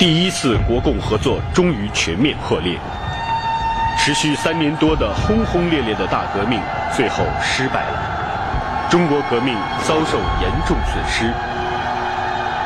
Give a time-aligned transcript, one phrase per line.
[0.00, 2.78] 第一次国共合作终于全面破裂。
[3.98, 6.58] 持续三年多的轰轰烈烈的大革命
[6.96, 9.54] 最后失败了，中国革命
[9.86, 11.30] 遭受严重损失。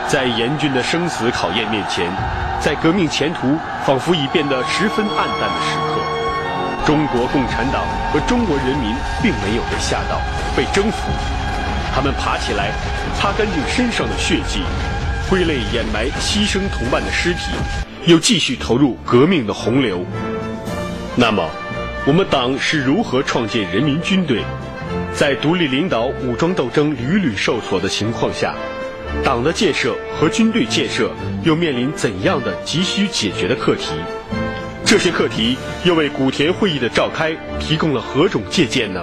[0.07, 2.07] 在严峻的生死考验面前，
[2.61, 10.21] 在革命前途仿佛已变得十分暗淡的时刻，中国共产党和中国人民并没有被吓到、
[10.57, 11.11] 被征服。
[11.93, 12.71] 他们爬起来，
[13.19, 14.63] 擦干净身上的血迹，
[15.29, 17.41] 挥泪掩埋牺牲同伴的尸体，
[18.07, 20.05] 又继续投入革命的洪流。
[21.17, 21.49] 那么，
[22.07, 24.43] 我们党是如何创建人民军队？
[25.15, 28.55] 在独立领导武装斗争屡屡受挫的情况下，
[29.25, 31.11] 党的建设和军队建设
[31.43, 33.93] 又面临怎样的急需解决的课题？
[34.85, 39.03] 这些课题又为古田会议的召开提供了何种借鉴呢？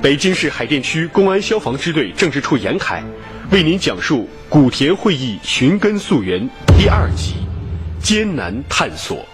[0.00, 3.02] 北京市海淀区公安消防支队政治处严凯
[3.54, 6.40] 为您讲述古田会议寻根溯源
[6.76, 7.36] 第二集：
[8.02, 9.24] 艰难探索。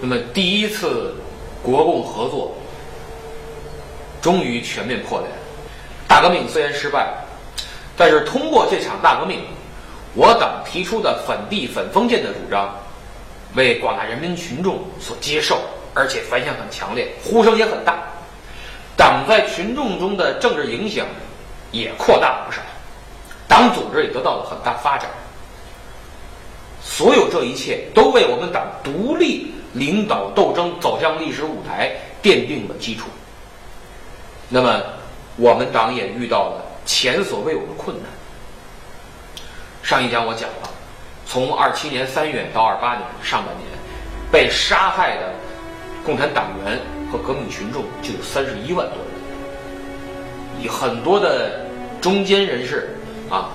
[0.00, 1.14] 那么，第一次
[1.62, 2.56] 国共合作
[4.22, 5.28] 终于全面破裂。
[6.08, 7.14] 大革命虽然失败，
[7.94, 9.40] 但是通过这场大革命，
[10.14, 12.74] 我党提出的反帝反封建的主张，
[13.54, 15.60] 为广大人民群众所接受。
[15.92, 18.02] 而且反响很强烈，呼声也很大，
[18.96, 21.04] 党在群众中的政治影响
[21.72, 22.60] 也扩大了不少，
[23.48, 25.10] 党组织也得到了很大发展。
[26.82, 31.90] 所有这一切都为我们党独立领导斗争走向历史舞台
[32.22, 33.08] 奠定了基础。
[34.48, 34.82] 那么，
[35.36, 38.06] 我们党也遇到了前所未有的困难。
[39.82, 40.70] 上一讲我讲了，
[41.26, 43.66] 从二七年三月到二八年上半年
[44.30, 45.32] 被杀害的。
[46.04, 46.78] 共产党员
[47.14, 51.64] 和革命群众就有三十一万多人，以很多的
[52.00, 52.90] 中间人士
[53.30, 53.50] 啊，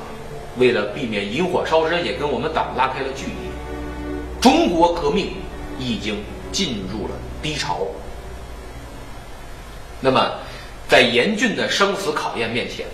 [0.58, 3.34] 为了避免引火烧身，也跟我们党拉开了距离。
[4.40, 5.34] 中国革命
[5.78, 7.86] 已经进入了低潮。
[10.00, 10.32] 那么，
[10.88, 12.86] 在严峻的生死考验面前，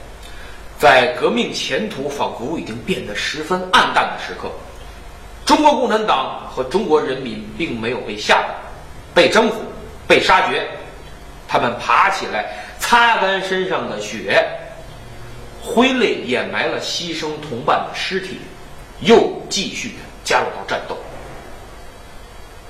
[0.80, 4.50] 在革命前途仿佛已经变得十分暗淡的时刻，
[5.46, 8.56] 中国共产党和中国人民并没有被吓倒。
[9.14, 9.62] 被征服，
[10.08, 10.68] 被杀绝，
[11.48, 14.48] 他们爬起来，擦干身上的血，
[15.64, 18.38] 挥泪掩埋了牺牲同伴的尸体，
[19.02, 20.96] 又继续加入到战斗。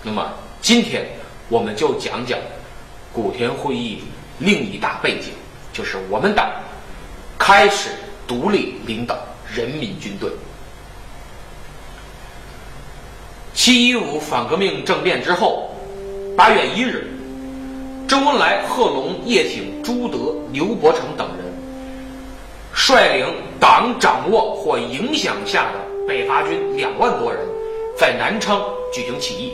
[0.01, 0.31] 那么，
[0.61, 1.05] 今天
[1.49, 2.39] 我们就讲讲
[3.11, 4.01] 古田会议
[4.39, 5.33] 另一大背景，
[5.73, 6.49] 就是我们党
[7.37, 7.89] 开始
[8.25, 9.17] 独立领导
[9.53, 10.29] 人民军队。
[13.53, 15.71] 七一五反革命政变之后。
[16.37, 17.07] 八月一日，
[18.07, 21.45] 周恩来、贺龙、叶挺、朱德、刘伯承等人
[22.73, 27.41] 率领党掌握或影响下的北伐军两万多人，
[27.97, 28.61] 在南昌
[28.93, 29.53] 举行起义。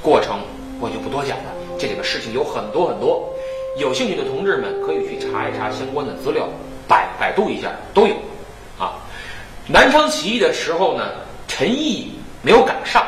[0.00, 0.38] 过程
[0.80, 1.44] 我就不多讲了，
[1.78, 3.28] 这里边事情有很多很多，
[3.76, 6.48] 有兴趣的同志们可以去查一查相关的资料，
[6.86, 8.14] 百百度一下都有。
[8.78, 8.94] 啊，
[9.66, 11.04] 南昌起义的时候呢，
[11.46, 13.04] 陈毅没有赶上。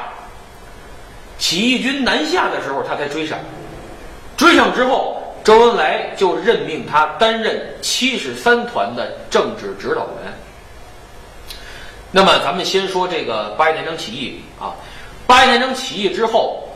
[1.39, 3.39] 起义军南下的时候，他才追上。
[4.41, 10.33] 追上之后，周恩来就任命他担任七十三团的政治指导员。
[12.11, 14.73] 那么，咱们先说这个八一南昌起义啊。
[15.27, 16.67] 八一南昌起义之后，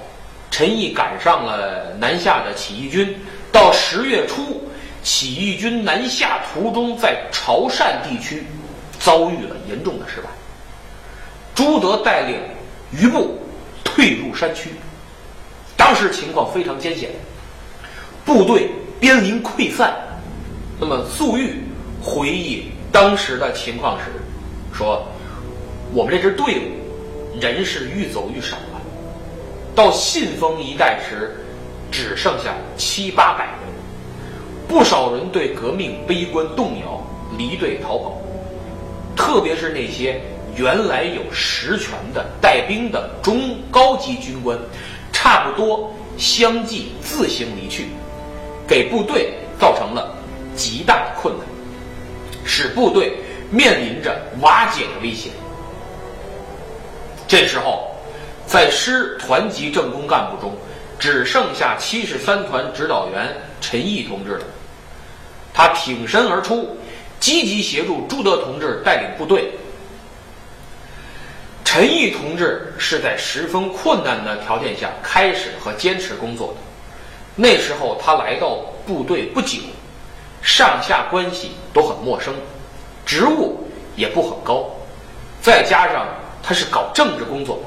[0.50, 3.18] 陈毅赶上了南下的起义军。
[3.50, 4.62] 到十月初，
[5.02, 8.44] 起义军南下途中，在潮汕地区
[9.00, 10.28] 遭遇了严重的失败。
[11.54, 12.38] 朱德带领
[12.92, 13.38] 余部。
[13.82, 14.70] 退入山区，
[15.76, 17.10] 当时情况非常艰险，
[18.24, 19.94] 部队濒临溃散。
[20.80, 21.62] 那么粟裕
[22.02, 24.06] 回忆当时的情况时，
[24.72, 25.06] 说
[25.92, 28.80] ：“我们这支队伍人是愈走愈少了，
[29.74, 31.36] 到信丰一带时，
[31.90, 33.54] 只剩下七八百人。
[34.66, 37.00] 不少人对革命悲观动摇，
[37.38, 38.20] 离队逃跑，
[39.16, 40.20] 特别是那些。”
[40.56, 44.56] 原来有实权的带兵的中高级军官，
[45.12, 47.88] 差不多相继自行离去，
[48.66, 50.16] 给部队造成了
[50.56, 51.46] 极大的困难，
[52.44, 53.12] 使部队
[53.50, 55.32] 面临着瓦解的危险。
[57.26, 57.94] 这时候，
[58.46, 60.54] 在师团级政工干部中，
[60.98, 64.44] 只剩下七十三团指导员陈毅同志了。
[65.52, 66.76] 他挺身而出，
[67.20, 69.50] 积极协助朱德同志带领部队。
[71.64, 76.73] 陈毅同志是在十分困难的条件下开始和坚持工作的。
[77.36, 79.58] 那时候他来到部队不久，
[80.42, 82.32] 上下关系都很陌生，
[83.04, 83.58] 职务
[83.96, 84.70] 也不很高，
[85.42, 86.06] 再加上
[86.42, 87.60] 他是搞政治工作，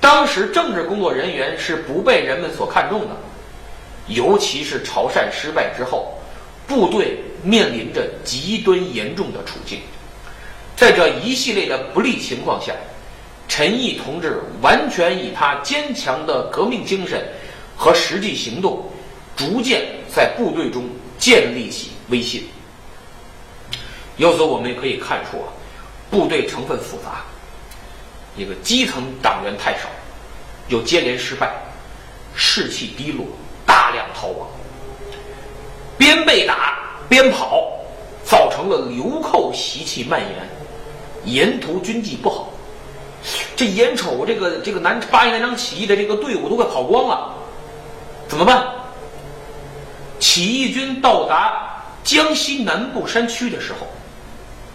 [0.00, 3.08] 当时政治工作人员是不被人们所看重的，
[4.06, 6.14] 尤其是潮汕失败之后，
[6.66, 9.80] 部队面临着极端严重的处境，
[10.76, 12.72] 在这一系列的不利情况下，
[13.48, 17.26] 陈毅同志完全以他坚强的革命精神
[17.78, 18.84] 和实际行动，
[19.36, 20.84] 逐渐在部队中
[21.16, 22.46] 建立起威信。
[24.16, 25.46] 由此我们也可以看出啊，
[26.10, 27.22] 部队成分复杂，
[28.36, 29.88] 一个基层党员太少，
[30.66, 31.54] 又接连失败，
[32.34, 33.24] 士气低落，
[33.64, 34.48] 大量逃亡，
[35.96, 37.70] 边被打边跑，
[38.24, 40.48] 造成了流寇习气蔓延，
[41.24, 42.50] 沿途军纪不好。
[43.54, 47.34] 这眼瞅这个这个南八一南昌起义的这个队伍都快跑光了，
[48.28, 48.62] 怎么办？
[50.20, 53.86] 起义军到达江西南部山区的时候。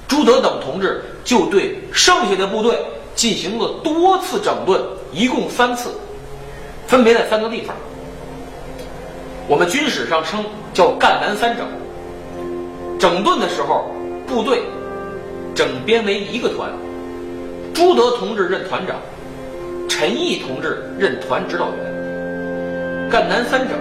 [0.07, 2.77] 朱德等同志就对剩下的部队
[3.15, 4.79] 进行了多次整顿，
[5.11, 5.89] 一共三次，
[6.87, 7.75] 分别在三个地方。
[9.47, 11.65] 我们军史上称叫“赣南三整”。
[12.99, 13.85] 整顿的时候，
[14.27, 14.61] 部队
[15.55, 16.71] 整编为一个团，
[17.73, 18.97] 朱德同志任团长，
[19.89, 21.92] 陈毅同志任团指导员。
[23.13, 23.77] 赣南三整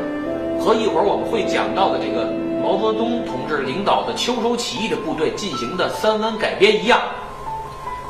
[0.61, 2.29] 和一会儿我们会讲到的这个。
[2.62, 7.00] 毛泽东同志领导的秋收起义的部队进行的三湾改编一样，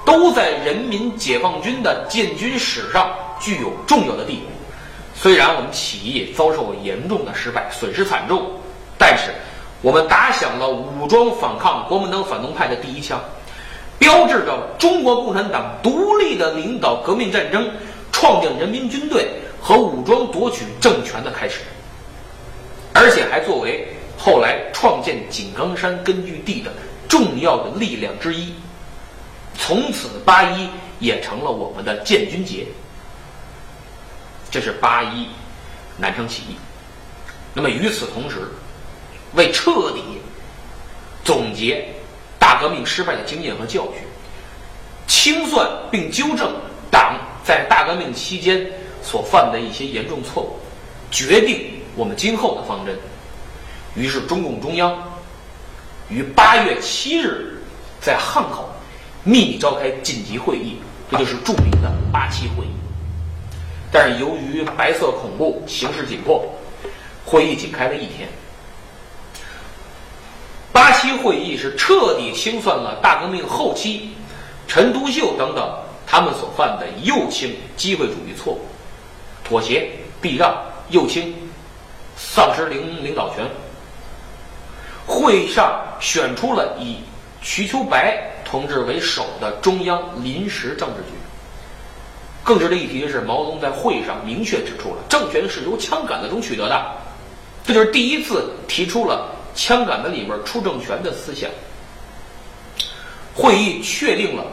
[0.05, 3.09] 都在人民解放军的建军史上
[3.41, 4.43] 具有重要的地位。
[5.15, 8.51] 虽然我们起义遭受严重的失败，损失惨重，
[8.99, 9.31] 但是
[9.81, 13.19] 我们打响了武装反抗国民党反动派的第一枪，
[13.97, 17.71] 标志着中国共产党独立的领导革命战争、
[18.11, 19.31] 创建人民军队
[19.63, 21.61] 和武装夺取政权的开始，
[22.93, 23.87] 而且还作为。
[24.25, 26.73] 后来创建井冈山根据地的
[27.09, 28.55] 重要的力量之一，
[29.59, 30.69] 从此八一
[31.01, 32.65] 也成了我们的建军节。
[34.49, 35.27] 这是八一
[35.99, 36.55] 南昌起义。
[37.53, 38.49] 那么与此同时，
[39.35, 40.05] 为彻底
[41.25, 41.85] 总结
[42.39, 44.05] 大革命失败的经验和教训，
[45.09, 46.55] 清算并纠正
[46.93, 48.65] 党在大革命期间
[49.03, 50.57] 所犯的一些严重错误，
[51.11, 52.97] 决定我们今后的方针。
[53.95, 54.97] 于是，中共中央
[56.09, 57.59] 于八月七日
[58.01, 58.69] 在汉口
[59.25, 60.77] 秘密召开紧急会议，
[61.11, 62.71] 这就是著名的八七会议。
[63.91, 66.43] 但是，由于白色恐怖、形势紧迫，
[67.27, 68.29] 会议仅开了一天。
[70.73, 74.13] 八七会议是彻底清算了大革命后期
[74.67, 75.71] 陈独秀等等
[76.07, 78.61] 他们所犯的右倾机会主义错误，
[79.53, 79.87] 妥协、
[80.19, 80.57] 避让、
[80.89, 81.35] 右倾，
[82.17, 83.47] 丧失领领导权。
[85.07, 86.97] 会上选出了以
[87.43, 91.11] 瞿秋白同志为首的中央临时政治局。
[92.43, 96.87] 更值得一提的是，毛泽东在会上明确指出了，政权是由枪杆子中取得的，
[97.67, 101.51] 这就是第一次提出了枪杆子里面出政权的思想。
[103.35, 104.47] 会议确定了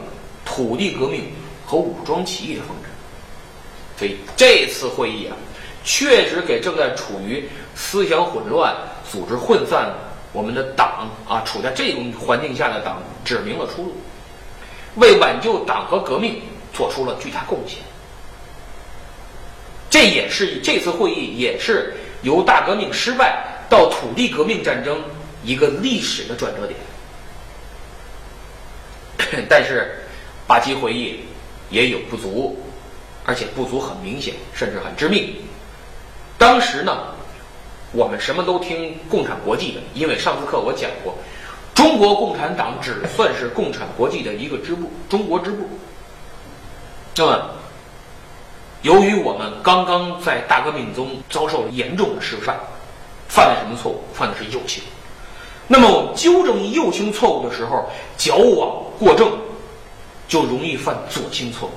[0.44, 1.32] 土地革命
[1.64, 2.79] 和武装起义的方针。
[4.00, 5.36] 所以这次会议啊，
[5.84, 8.74] 确实给正在处于思想混乱、
[9.12, 9.92] 组织混散。
[10.32, 13.94] 我们的党啊，处在这种环境下的党指明了出路，
[14.94, 16.40] 为挽救党和革命
[16.72, 17.80] 做出了巨大贡献。
[19.90, 21.92] 这也是这次会议也是
[22.22, 24.98] 由大革命失败到土地革命战争
[25.44, 26.78] 一个历史的转折点。
[29.46, 29.94] 但是
[30.46, 31.20] 八七会议
[31.68, 32.56] 也有不足，
[33.30, 35.32] 而且不足很明显，甚至很致命。
[36.36, 36.98] 当时呢？
[37.92, 41.14] 我们什么都听共产国际的，因为上次课我讲过，
[41.72, 45.68] 中国共产党只算是共产国际的一个支部，中国支部。
[47.14, 47.50] 那么，
[48.82, 52.56] 由于我们刚刚在大革命中遭受了严重的失败，
[53.28, 54.02] 犯了什么错误？
[54.12, 54.82] 犯的是右倾。
[55.68, 59.30] 那么，纠正右倾错误的时候，矫枉过正，
[60.26, 61.72] 就容易犯左倾错误。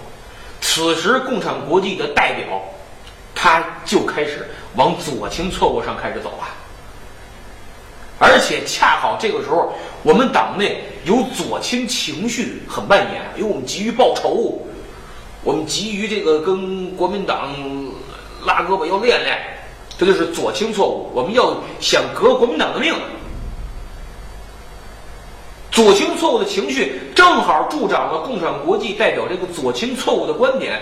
[0.63, 2.59] 此时，共产国际的代表。
[3.35, 6.47] 他就开始往左倾错误上开始走了，
[8.19, 14.61] 而且恰好这个时候，我们党内有左倾情绪很蔓延，因为我们急于报仇，
[15.43, 17.53] 我们急于这个跟国民党
[18.45, 19.37] 拉胳膊要练练，
[19.97, 21.09] 这就是左倾错误。
[21.13, 22.93] 我们要想革国民党的命，
[25.73, 30.79] 左倾错误的情绪正好助长了共产国际代表这个左倾错误的观点。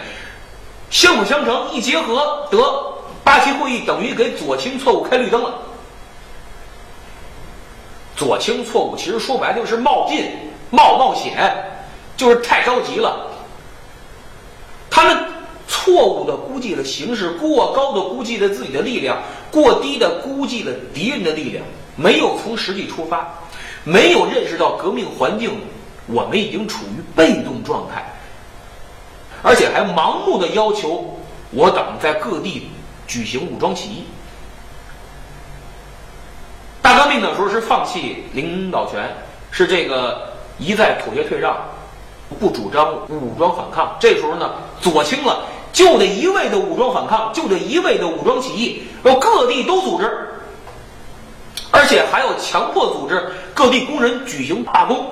[0.89, 2.60] 相辅相成，一结合，得
[3.24, 5.53] 八七会议等于给左倾错误开绿灯了。
[8.17, 10.25] 左倾错误其实说白了就是冒进、
[10.69, 11.55] 冒冒险，
[12.17, 13.27] 就是太着急了。
[14.89, 15.17] 他们
[15.69, 19.17] 错误的估计了形势，过高的估计了自己的力量，
[19.50, 21.63] 过低的估计了敌人的力量，
[21.95, 23.33] 没有从实际出发，
[23.83, 25.59] 没有认识到革命环境，
[26.07, 28.03] 我们已经处于被动状态，
[29.41, 31.19] 而且还盲目的要求
[31.51, 32.69] 我党在各地
[33.07, 34.05] 举行武装起义。
[36.81, 39.09] 大革命的时候是放弃领导权，
[39.51, 41.55] 是这个一再妥协退让。
[42.39, 50.29] 不主张武装反抗，这时候呢，左倾了，就得一味的武装反抗，就得一味的武装起义，要各地都组织，
[51.71, 55.05] 而且还要强迫组织各地工人举行罢工。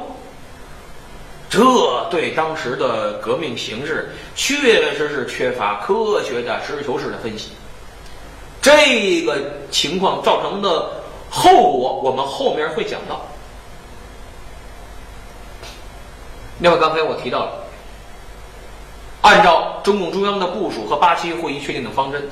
[1.49, 1.59] 这
[2.11, 7.49] 对当时的革命形势确实是缺乏科学的实事求是的分析。
[8.61, 9.35] 这个
[9.71, 10.91] 情况造成的
[11.29, 13.21] 后果，我们后面会讲到。
[16.59, 17.51] 另外刚才我提到了，
[19.21, 22.29] 按照中共中央的部署和八七会议确定的方针，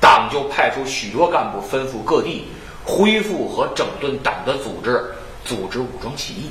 [0.00, 2.46] 党就派出许多干部吩咐各地
[2.84, 5.02] 恢复和整顿党的组织，
[5.44, 6.50] 组织武装起义。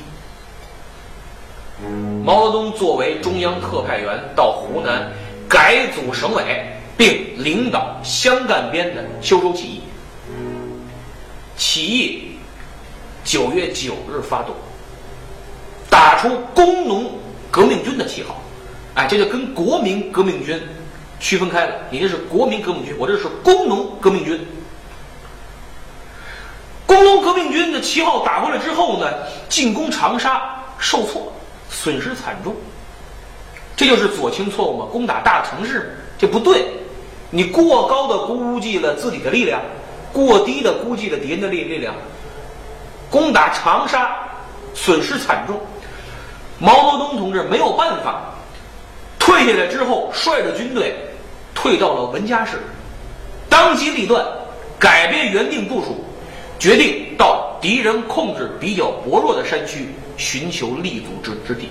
[2.24, 5.12] 毛泽东作为中央特派员到湖南
[5.48, 6.66] 改组省委，
[6.98, 9.82] 并领导湘赣边的秋收起义。
[11.58, 12.38] 起义
[13.24, 14.56] 九月九日发动。
[15.90, 17.12] 打出工农
[17.52, 18.42] 革命军的旗号，
[18.96, 20.60] 哎，这就跟国民革命军
[21.20, 21.76] 区分开了。
[21.92, 24.40] 你这是国民革命军，我这是工农革命军。
[26.86, 29.08] 工农革命军的旗号打过来之后呢，
[29.50, 30.42] 进攻长沙
[30.78, 31.32] 受挫，
[31.70, 32.56] 损失惨重。
[33.76, 34.86] 这就是左倾错误嘛？
[34.92, 36.66] 攻打大城市，这不对。
[37.30, 39.60] 你过高的估计了自己的力量，
[40.12, 41.96] 过低的估计了敌人的力力量。
[43.10, 44.16] 攻打长沙，
[44.76, 45.60] 损失惨重。
[46.60, 48.22] 毛泽东同志没有办法，
[49.18, 50.96] 退下来之后，率着军队
[51.56, 52.62] 退到了文家市，
[53.50, 54.24] 当机立断，
[54.78, 56.06] 改变原定部署，
[56.64, 61.68] 决定到敌人控制比较薄弱的山区寻求立足之之地。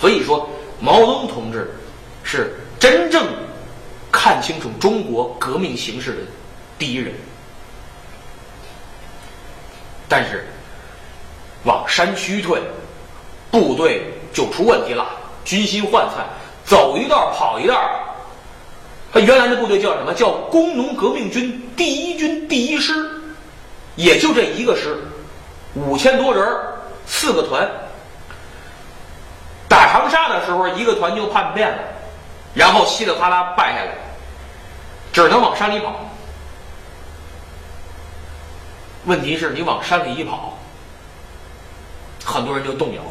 [0.00, 1.68] 所以说，毛泽东同志
[2.22, 3.26] 是真正
[4.12, 6.18] 看清楚中国革命形势的
[6.78, 7.12] 第一人。
[10.08, 10.46] 但是，
[11.64, 12.60] 往山区退。
[13.50, 15.08] 部队就出问题了，
[15.44, 16.24] 军心涣散，
[16.64, 17.74] 走一道跑一道。
[19.12, 20.14] 他原来的部队叫什么？
[20.14, 22.94] 叫工农革命军第一军第一师，
[24.00, 24.96] 也就这一个师，
[25.74, 26.42] 五千多人，
[27.06, 27.70] 四个团。
[29.68, 31.78] 打长沙的时候，一个团就叛变了，
[32.54, 33.92] 然后稀里哗啦败下来，
[35.12, 35.94] 只能往山里跑。
[39.04, 40.56] 问题是你往山里一跑，
[42.24, 43.10] 很多人就动摇了。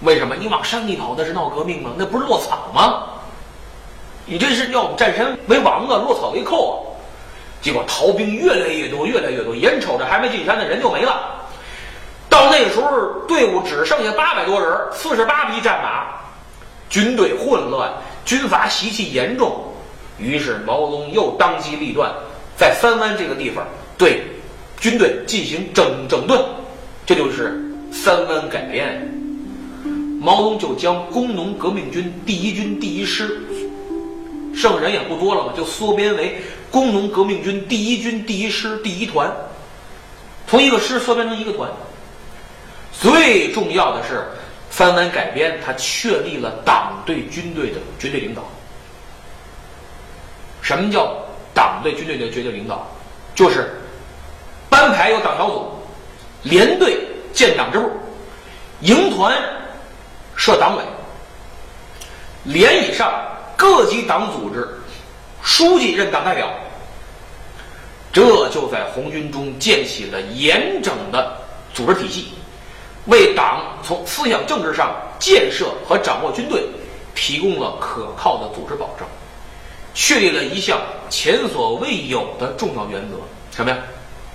[0.00, 1.14] 为什么你往山里跑？
[1.18, 1.90] 那是闹革命吗？
[1.98, 3.04] 那不是落草吗？
[4.24, 6.91] 你这是要占山为王啊，落草为寇啊！
[7.62, 11.38] 结果逃兵越来越多，越来越多，眼瞅着还没进山的人就没了。
[12.28, 12.90] 到那时候，
[13.28, 16.06] 队伍只剩下八百多人，四十八匹战马，
[16.90, 17.92] 军队混乱，
[18.24, 19.64] 军阀习气严重。
[20.18, 22.12] 于是毛泽东又当机立断，
[22.56, 23.64] 在三湾这个地方
[23.96, 24.22] 对
[24.80, 26.42] 军队进行整整顿，
[27.06, 29.08] 这就是三湾改编。
[30.20, 33.40] 毛泽东就将工农革命军第一军第一师，
[34.54, 39.30] 剩人也不多了嘛，就缩编为工农革命军第一军第一师第一团，
[40.46, 41.70] 从一个师缩编成一个团。
[42.92, 44.24] 最重要的是，
[44.70, 48.42] 三湾改编，他确立了党对军队的绝对领导。
[50.60, 51.16] 什么叫
[51.54, 52.86] 党对军队的绝对领导？
[53.34, 53.80] 就是
[54.68, 55.72] 班排有党小组，
[56.42, 56.98] 连队
[57.32, 57.90] 建党支部，
[58.80, 59.32] 营团。
[60.34, 60.82] 设党委，
[62.42, 63.12] 连以上
[63.56, 64.68] 各级党组织，
[65.42, 66.50] 书记任党代表。
[68.12, 71.34] 这就在红军中建起了严整的
[71.72, 72.28] 组织体系，
[73.06, 76.62] 为党从思想政治上建设和掌握军队
[77.14, 79.08] 提供了可靠的组织保证，
[79.94, 80.78] 确立了一项
[81.08, 83.16] 前所未有的重要原则：
[83.56, 83.78] 什么呀？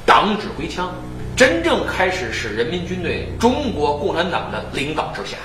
[0.07, 0.91] 党指挥枪，
[1.36, 5.38] 真正开始使人民军队中国共产党的领导之下。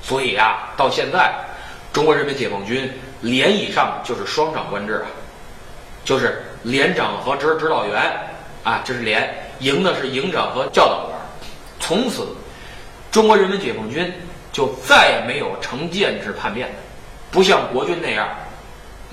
[0.00, 1.34] 所以啊，到现在，
[1.92, 2.88] 中国人民解放军
[3.20, 5.06] 连以上就是双长官制啊，
[6.04, 8.12] 就是连长和指指导员
[8.64, 9.22] 啊，这是连；
[9.58, 11.16] 营的是营长和教导员。
[11.78, 12.26] 从此，
[13.10, 14.12] 中国人民解放军
[14.52, 16.68] 就再也没有成建制叛变，
[17.30, 18.28] 不像国军那样，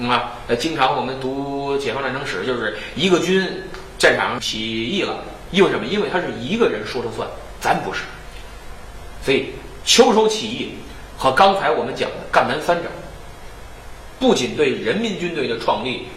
[0.09, 3.63] 啊，经常我们读解放战争史，就是一个军
[3.97, 5.85] 战场上起义了，因为什么？
[5.85, 7.27] 因为他是一个人说了算，
[7.59, 8.03] 咱不是，
[9.23, 9.53] 所以。
[9.85, 10.73] 秋收起义，
[11.17, 12.91] 和刚才我们讲的赣南三整，
[14.19, 16.07] 不仅对人民军队的创立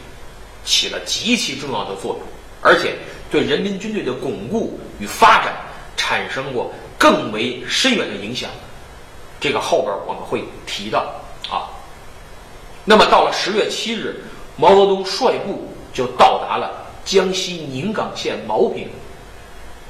[0.64, 2.20] 起了极其重要的作用，
[2.62, 2.94] 而且
[3.30, 5.54] 对人民军队的巩固与发展
[5.96, 8.50] 产生过更为深远的影响。
[9.38, 11.14] 这个后边我们会提到
[11.50, 11.68] 啊。
[12.84, 14.22] 那么到了十月七日，
[14.56, 18.88] 毛泽东率部就到达了江西宁冈县毛坪，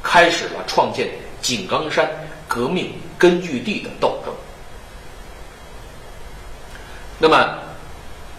[0.02, 1.08] 开始了创建
[1.40, 2.10] 井冈山
[2.48, 4.34] 革命根据地的斗争。
[7.18, 7.58] 那么，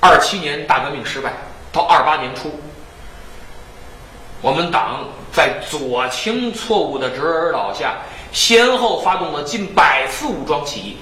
[0.03, 1.31] 二七年大革命失败，
[1.71, 2.51] 到二八年初，
[4.41, 7.97] 我们党在左倾错误的指导下，
[8.31, 10.97] 先后发动了近百次武装起义。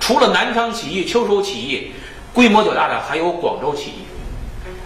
[0.00, 1.92] 除了南昌起义、秋收起义，
[2.34, 4.04] 规模较大的还有广州起义。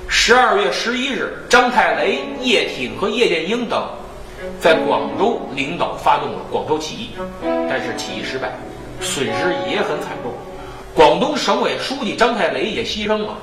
[0.06, 3.88] 十二月十一日，张太雷、叶挺和叶剑英等
[4.60, 7.10] 在广州领导发动了广州起义，
[7.70, 8.52] 但是起义失败，
[9.00, 10.30] 损失也很惨重。
[10.96, 13.36] 广东省委书记张太雷也牺牲了，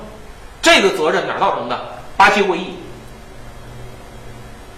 [0.60, 1.80] 这个责任哪造成的？
[2.18, 2.74] 八七会议。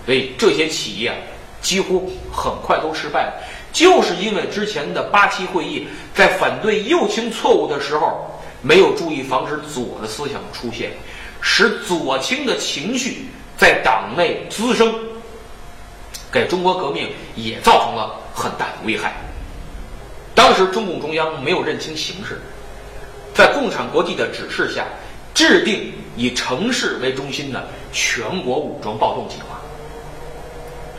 [0.06, 1.14] 所以这些企业，
[1.62, 3.34] 几乎很快都失败了，
[3.72, 8.30] 就是因为之前的八七会议在反对右倾错误的时候，
[8.62, 10.92] 没有注意防止左的思想出现，
[11.40, 13.28] 使左倾的情绪
[13.58, 14.94] 在党内滋生，
[16.30, 19.14] 给中国革命也造成了很大的危害。
[20.36, 22.42] 当时中共中央没有认清形势。
[23.36, 24.86] 在共产国际的指示下，
[25.34, 29.60] 制定以城市为中心的全国武装暴动计划。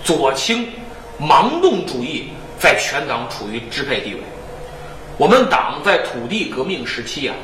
[0.04, 0.68] 左倾、
[1.18, 4.20] 盲动主义在全党处于支配地位。
[5.16, 7.34] 我们党在土地革命时期啊，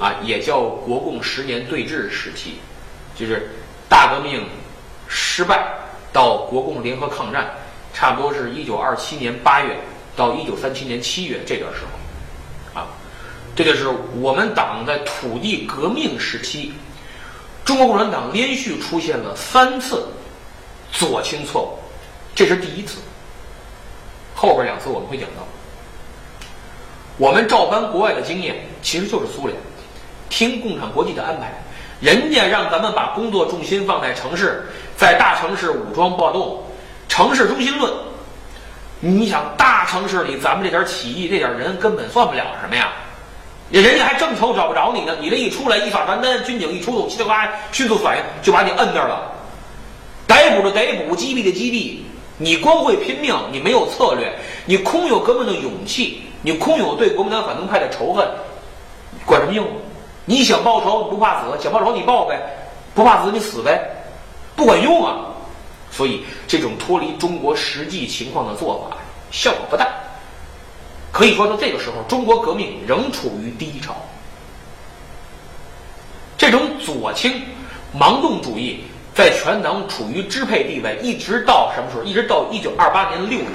[0.00, 2.54] 啊也叫国共十年对峙时期，
[3.14, 3.48] 就是
[3.88, 4.44] 大革命
[5.06, 5.64] 失败
[6.12, 7.48] 到国共联合抗战，
[7.94, 9.76] 差不多是一九二七年八月
[10.16, 11.99] 到一九三七年七月这段时候。
[13.62, 13.88] 这就是
[14.22, 16.72] 我们党在土地革命时期，
[17.62, 20.02] 中国共产党连续出现了三次
[20.90, 21.78] 左倾错误，
[22.34, 22.98] 这是第一次。
[24.34, 25.46] 后边两次我们会讲到。
[27.18, 29.54] 我们照搬国外的经验，其实就是苏联，
[30.30, 31.52] 听共产国际的安排，
[32.00, 34.64] 人家让咱们把工作重心放在城市，
[34.96, 36.64] 在大城市武装暴动，
[37.08, 37.92] 城市中心论。
[39.00, 42.90] 你想大城市里咱们这点起义这点人根本算不了什么呀。
[43.78, 49.30] 人家还正愁找不着你呢，你这一出来，一发传单，军警一出动，叽里呱啦，迅速反应就把你摁那儿了。
[50.26, 51.98] 逮捕的逮捕，击毙的击毙。
[52.36, 54.32] 你光会拼命，你没有策略，
[54.64, 58.26] 你空有革命的勇气，你空有对国民党反动派的仇恨，
[59.24, 59.66] 管什么用？
[60.24, 62.40] 你想报仇不怕死，想报仇你报呗，
[62.94, 63.80] 不怕死你死呗，
[64.56, 65.18] 不管用啊。
[65.92, 68.96] 所以这种脱离中国实际情况的做法
[69.30, 69.86] 效果不大。
[71.12, 73.96] 可以说，到这个时候，中国革命仍处于低潮。
[76.38, 77.42] 这种左倾、
[77.94, 82.04] 盲动主义在全党处于支配地位，一直到什么时候？
[82.04, 83.46] 一直到一九二八年六月，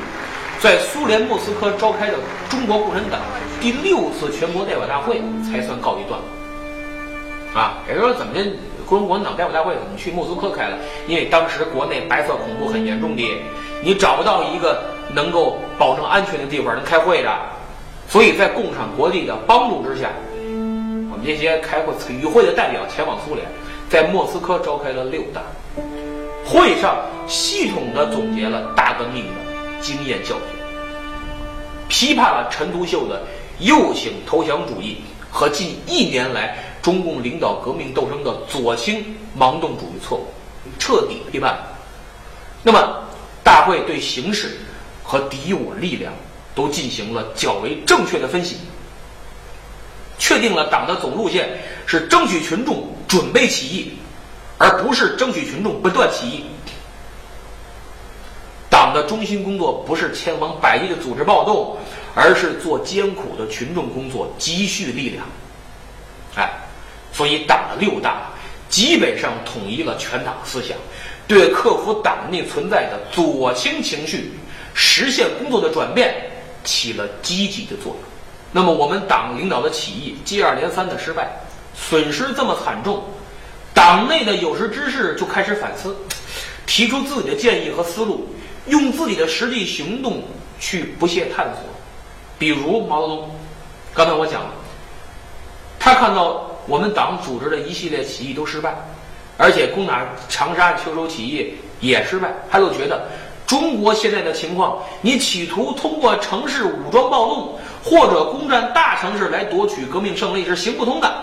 [0.60, 2.14] 在苏联莫斯科召开的
[2.50, 3.20] 中国共产党
[3.62, 7.60] 第六次全国代表大会才算告一段落。
[7.60, 8.44] 啊，也就是说，怎么的？
[8.88, 10.78] 中国共产党代表大会怎么去莫斯科开了？
[11.08, 13.24] 因为当时国内白色恐怖很严重的，
[13.82, 14.84] 你找不到一个。
[15.14, 17.32] 能够保证安全的地方能开会的，
[18.08, 20.10] 所以在共产国际的帮助之下，
[21.12, 23.48] 我们这些开会与会的代表前往苏联，
[23.90, 25.42] 在莫斯科召开了六大
[26.46, 30.60] 会上，系统的总结了大革命的经验教训，
[31.88, 33.22] 批判了陈独秀的
[33.60, 34.98] 右倾投降主义
[35.32, 39.04] 和近一年来中共领导革命斗争的左倾
[39.38, 40.28] 盲动主义错误，
[40.78, 41.58] 彻底批判。
[42.62, 43.04] 那么，
[43.44, 44.58] 大会对形势。
[45.06, 46.12] 和敌我力量
[46.56, 48.58] 都进行了较为正确的分析，
[50.18, 51.48] 确定了党的总路线
[51.86, 53.94] 是争取群众准备起义，
[54.58, 56.44] 而不是争取群众不断起义。
[58.68, 61.78] 党的中心工作不是千方百计的组织暴动，
[62.16, 65.26] 而是做艰苦的群众工作，积蓄力量。
[66.36, 66.52] 哎，
[67.14, 68.30] 所以党的六大
[68.70, 70.76] 基本上统一了全党思想，
[71.28, 74.32] 对克服党内存在的左倾情绪。
[74.76, 76.14] 实现工作的转变
[76.64, 77.98] 起了积极的作用。
[78.52, 81.30] 那么，我们党领导的起义接二连三的失败，
[81.74, 83.04] 损失这么惨重，
[83.74, 85.96] 党内的有识之士就开始反思，
[86.66, 88.30] 提出自己的建议和思路，
[88.68, 90.24] 用自己的实际行动
[90.60, 91.64] 去不懈探索。
[92.38, 93.36] 比如毛泽东，
[93.94, 94.52] 刚才我讲了，
[95.80, 98.76] 他看到我们党组织的一系列起义都失败，
[99.38, 103.10] 而且攻打长沙秋收起义也失败，他就觉得。
[103.46, 111.14] 中国现在的情况，你企图通过城市武装暴动或者攻占大城市来夺取革命胜利是行不通的。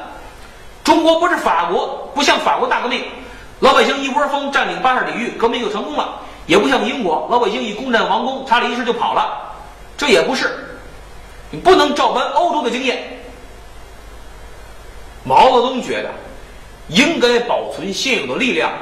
[0.84, 3.02] 中国不是法国，不像法国大革命，
[3.60, 9.52] 老百姓一窝蜂占领巴士底狱，革命就成功了；也不像英国，老百姓一攻占王宫，查理一世就跑了。
[9.96, 10.50] 这也不是，
[11.50, 13.02] 你不能照搬欧洲的经验。
[15.24, 16.10] 毛泽东觉得，
[16.88, 18.72] 应该保存现有的力量，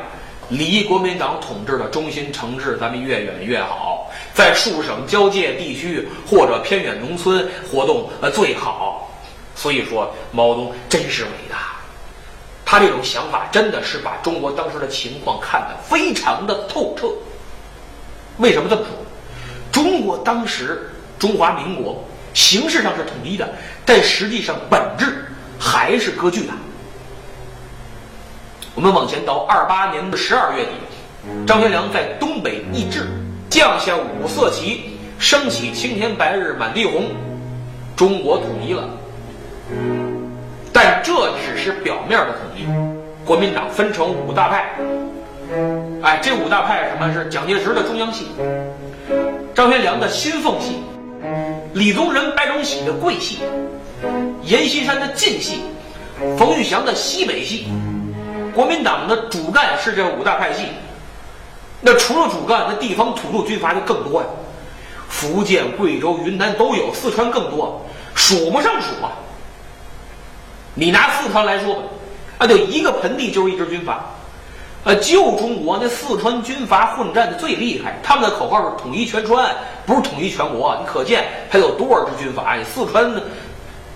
[0.51, 9.11] 离国民党统治的中心城市咱们越远越好，在数省交界地区或者偏远农村活动呃最好。
[9.55, 11.77] 所以说，毛泽东真是伟大。
[12.65, 17.09] 他这种想法真的是把中国当时的情况看得非常的透彻。
[18.39, 18.91] 为什么这么说？
[19.73, 23.49] 中国当时中华民国形式上是统一的，
[23.85, 25.27] 但实际上本质
[25.59, 26.53] 还是割据的。
[28.81, 30.71] 我们往前倒二八年的十二月底，
[31.47, 33.07] 张学良在东北易帜，
[33.51, 37.05] 降下五色旗，升起青天白日满地红，
[37.95, 38.89] 中国统一了。
[40.73, 41.13] 但这
[41.45, 42.65] 只是表面的统一，
[43.27, 44.71] 国民党分成五大派。
[46.01, 48.29] 哎，这五大派什么是蒋介石的中央系，
[49.55, 50.77] 张学良的新奉系，
[51.75, 53.41] 李宗仁、白崇禧的桂系，
[54.43, 55.61] 阎锡山的晋系，
[56.39, 57.67] 冯玉祥的西北系。
[58.53, 60.65] 国民党的主干是这五大派系。
[61.81, 64.27] 那除了主干，那地方土著军阀就更多呀，
[65.09, 67.85] 福建、贵州、云南都有，四川更多，
[68.15, 69.13] 数不胜数啊。
[70.75, 71.81] 你拿四川来说吧，
[72.39, 74.05] 啊，就一个盆地就是一支军阀，
[74.85, 79.51] 呃，旧中国那四川军阀混战的最厉害，他们的口号是统一全川，
[79.87, 80.77] 不是统一全国。
[80.81, 82.57] 你可见他有多少支军阀？
[82.57, 83.11] 呀四川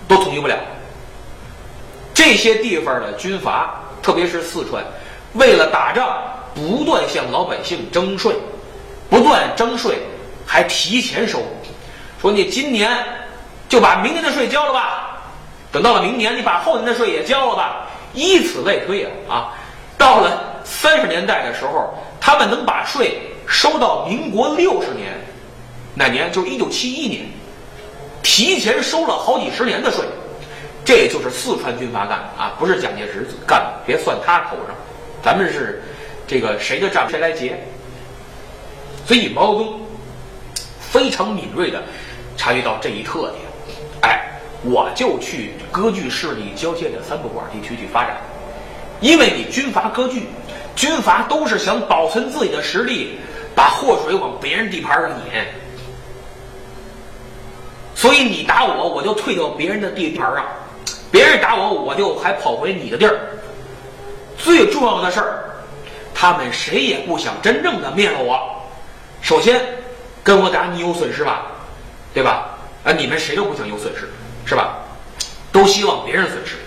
[0.07, 0.57] 都统一不了。
[2.15, 4.85] 这些地方的军阀，特别是四川，
[5.33, 6.21] 为了打仗，
[6.53, 8.35] 不断向老百姓征税，
[9.09, 9.97] 不断征税，
[10.45, 11.41] 还提前收，
[12.21, 12.95] 说你今年
[13.67, 15.23] 就把明年的税交了吧。
[15.71, 19.53] 等到了明年，你把后年的税也交了吧，以此类推啊啊！
[19.97, 21.91] 到了三十年代的时候，
[22.21, 25.19] 他们能把税收到民国六十年，
[25.95, 26.31] 哪年？
[26.31, 27.25] 就是一九七一年，
[28.21, 30.05] 提前收了好几十年的税，
[30.85, 34.75] 这就是四川军阀干的啊，不是蒋介石干的，别算他头上，
[35.21, 35.81] 咱们是
[36.25, 37.59] 这个谁的账谁来结。
[39.05, 39.81] 所以毛泽东
[40.79, 41.83] 非常敏锐的
[42.37, 43.41] 察觉到这一特点，
[44.01, 44.31] 哎。
[44.67, 48.17] 我就去割据势力交界的三不管地区去发展，
[48.99, 50.23] 因为你军阀割据，
[50.75, 53.19] 军阀都是想保存自己的实力，
[53.53, 55.43] 把祸水往别人地盘上引，
[57.93, 60.43] 所以你打我，我就退到别人的地盘上，
[61.11, 63.19] 别人打我，我就还跑回你的地儿。
[64.37, 65.45] 最重要的事儿，
[66.13, 68.39] 他们谁也不想真正的灭了我。
[69.21, 69.61] 首先，
[70.23, 71.43] 跟我打你有损失吧，
[72.13, 72.49] 对吧？
[72.83, 74.09] 啊，你们谁都不想有损失。
[74.47, 74.75] 是吧？
[75.51, 76.57] 都希望别人损失，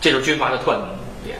[0.00, 0.80] 这就是军阀的特
[1.24, 1.36] 点。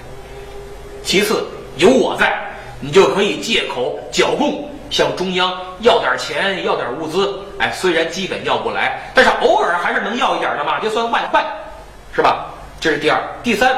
[1.04, 2.36] 其次，有我在，
[2.80, 7.38] 你就可以借口剿共，向中央要点钱，要点物资。
[7.60, 11.46] 哎，虽然基本要不来，但是偶尔还是能要一点的嘛，就算外快，
[12.14, 12.46] 是吧？
[12.80, 13.20] 这是第二。
[13.42, 13.76] 第三，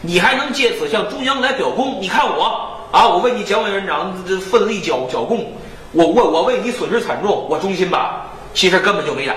[0.00, 1.98] 你还能借此向中央来表功。
[2.00, 4.12] 你看我啊，我为你蒋委员长
[4.50, 5.52] 奋力剿剿共，
[5.92, 8.26] 我我我为你损失惨重，我忠心吧？
[8.54, 9.34] 其实根本就没打。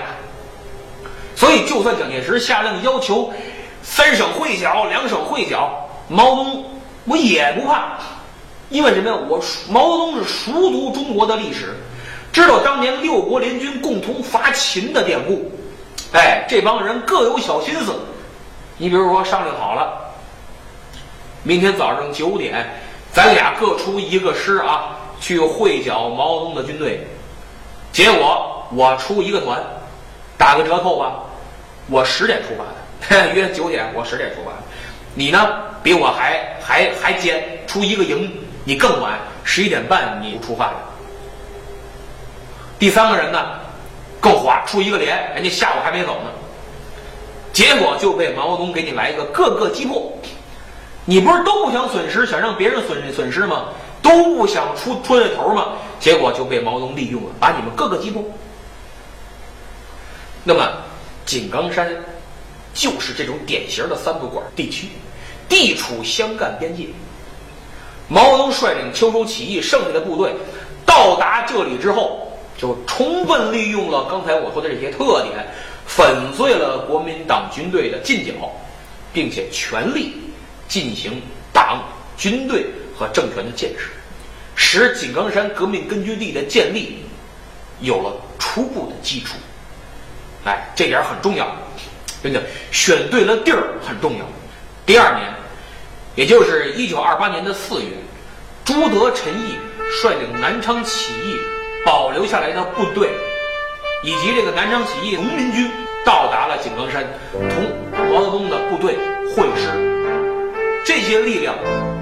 [1.36, 3.32] 所以，就算蒋介石下令要求
[3.82, 6.64] 三省会剿、两省会剿，毛泽东
[7.04, 7.98] 我也不怕，
[8.68, 9.16] 因为什么呀？
[9.28, 11.76] 我毛泽东是熟读中国的历史，
[12.32, 15.50] 知道当年六国联军共同伐秦的典故。
[16.12, 17.94] 哎，这帮人各有小心思。
[18.80, 19.92] 你比如说，商量好了，
[21.42, 22.66] 明天早上九点，
[23.12, 27.06] 咱俩各出一个师啊，去会剿毛泽东的军队。
[27.92, 29.62] 结果我出一个团，
[30.38, 31.12] 打个折扣吧。
[31.88, 32.64] 我十点出发
[33.14, 34.52] 的， 约九点，我十点出发。
[35.14, 35.38] 你呢？
[35.82, 38.32] 比我还还还尖，出一个营，
[38.64, 40.74] 你更晚，十一点半你出发的。
[42.78, 43.60] 第三个人呢，
[44.20, 46.30] 更滑，出一个连，人家下午还没走呢。
[47.52, 50.12] 结果就被毛泽东给你来一个各个击破。
[51.04, 53.66] 你不是都不想损失，想让别人损损失吗？
[54.02, 55.72] 都不想出出这头吗？
[55.98, 58.22] 结果就被毛泽东利用了，把你们各个击破。
[60.44, 60.68] 那么。
[61.26, 61.88] 井冈山
[62.74, 64.88] 就是这种典型的三不管地区，
[65.48, 66.86] 地处湘赣边界。
[68.08, 70.34] 毛泽东率领秋收起义剩下的部队
[70.84, 75.46] 到达这里之后，就充分利用了刚才我说的这些特点，
[75.96, 78.32] 粉碎了国民党军队的进剿，
[79.12, 80.14] 并且全力
[80.68, 81.20] 进行
[81.52, 81.82] 党、
[82.16, 83.86] 军队和政权的建设，
[84.54, 87.02] 使井冈山革命根据地的建立
[87.80, 89.34] 有了初步的基础。
[90.44, 91.54] 哎，这点很重要，
[92.22, 94.24] 真的选对了地儿很重要。
[94.86, 95.28] 第二年，
[96.14, 97.88] 也就是一九二八年的四月，
[98.64, 99.58] 朱德、陈毅
[100.00, 101.36] 率领南昌起义
[101.84, 103.10] 保留下来的部队，
[104.02, 105.70] 以及这个南昌起义农民军
[106.04, 107.70] 到达了井冈山，同
[108.10, 108.96] 毛泽东的部队
[109.34, 109.68] 会师。
[110.86, 111.54] 这些力量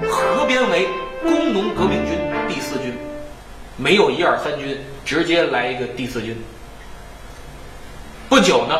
[0.09, 0.87] 合编为
[1.21, 2.93] 工农革命军第四军，
[3.75, 6.35] 没有一二三军，直接来一个第四军。
[8.29, 8.75] 不久呢，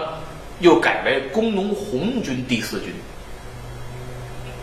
[0.59, 2.93] 又改为工农红军第四军。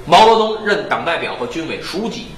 [0.07, 2.29] 毛泽东任党代表和军委书记，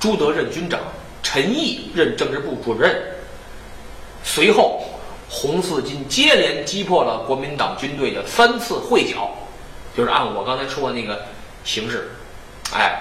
[0.00, 0.80] 朱德任军长，
[1.22, 2.96] 陈毅任政治部主任。
[4.24, 4.84] 随后，
[5.28, 9.30] 红四军接连击破了国民党军队的三次会剿，
[9.96, 11.20] 就是按我刚才说的那个
[11.64, 12.10] 形式，
[12.72, 13.00] 哎，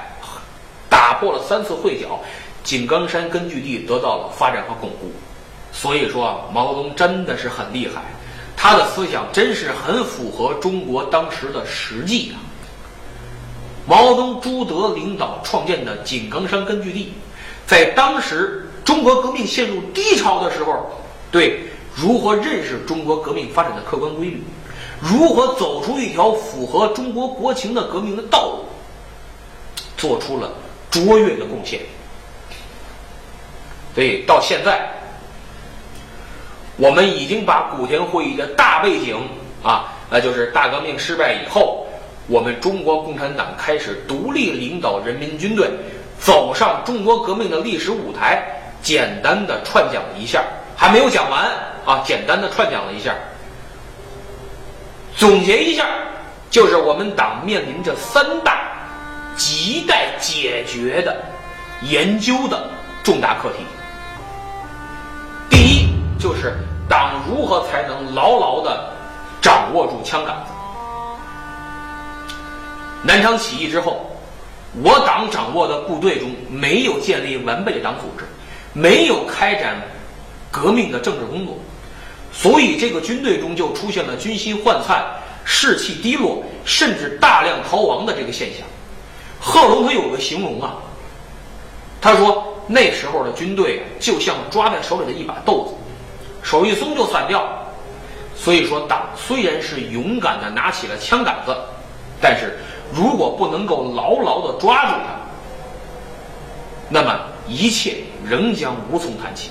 [0.90, 2.20] 打破了三次会剿，
[2.64, 5.12] 井冈山根据地得到了发展和巩固。
[5.72, 8.02] 所以说啊，毛泽东真的是很厉害。
[8.58, 12.40] 他的思想真是很符合中国当时的实际啊！
[13.86, 17.14] 毛泽东、朱德领导创建的井冈山根据地，
[17.68, 20.90] 在当时中国革命陷入低潮的时候，
[21.30, 24.44] 对如何认识中国革命发展的客观规律，
[25.00, 28.66] 如何走出一条符合中国国情的革命的道路，
[29.98, 30.52] 做出了
[30.92, 31.80] 卓越的贡献。
[33.94, 34.88] 所以到现在。
[36.78, 39.16] 我们已经把古田会议的大背景
[39.64, 41.88] 啊，那就是大革命失败以后，
[42.28, 45.70] 我们中国共产党开始独立领导人民军队，
[46.20, 48.44] 走上中国革命的历史舞台，
[48.82, 50.44] 简单的串讲一下，
[50.76, 51.50] 还没有讲完
[51.86, 53.14] 啊，简单的串讲了一下。
[55.16, 55.86] 总结一下，
[56.50, 58.68] 就是我们党面临着三大
[59.38, 61.16] 亟待解决的
[61.84, 62.70] 研究的
[63.04, 63.66] 重大课题。
[65.50, 65.96] 第一。
[66.18, 66.58] 就是
[66.90, 68.90] 党如何才能牢牢的
[69.42, 70.52] 掌握住枪杆子？
[73.04, 74.10] 南昌起义之后，
[74.82, 78.26] 我党掌握的部队中没有建立完备的党组织，
[78.74, 79.76] 没有开展
[80.50, 81.56] 革命的政治工作，
[82.38, 85.06] 所以这个军队中就出现了军心涣散、
[85.46, 88.68] 士气低落，甚至大量逃亡的这个现象。
[89.40, 90.76] 贺龙他有个形容啊，
[92.02, 95.74] 他说那时候的军队就像抓在手里的一把豆子。
[96.44, 97.48] 手一松就散掉，
[98.36, 101.56] 所以说党虽然是勇敢的拿起了枪杆子，
[102.22, 102.60] 但是
[102.94, 105.16] 如果不能够牢牢的抓住它，
[106.90, 109.50] 那么一切仍将无从谈起，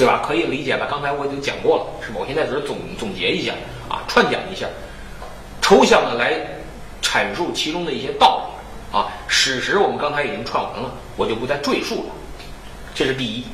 [0.00, 0.22] 对吧？
[0.26, 0.86] 可以理解吧？
[0.88, 2.16] 刚才我已经讲过了，是吧？
[2.20, 3.52] 我现在只是总总结一下
[3.86, 4.66] 啊，串讲一下，
[5.60, 6.32] 抽象的来
[7.02, 9.12] 阐述其中的一些道理啊。
[9.28, 12.14] 史实我们刚才已经串完了，我就不再赘述了。
[12.94, 13.44] 这是第一，